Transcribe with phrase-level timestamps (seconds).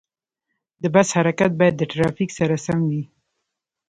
[0.81, 3.03] د بس حرکت باید د ترافیک سره سم وي.